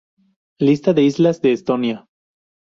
[0.59, 2.07] Lista de islas de Estonia